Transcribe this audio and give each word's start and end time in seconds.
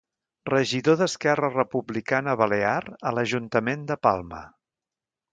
Regidor 0.51 0.95
d'Esquerra 1.01 1.49
Republicana 1.51 2.33
Balear 2.41 2.81
a 3.09 3.11
l'Ajuntament 3.17 3.83
de 3.93 3.99
Palma. 4.07 4.41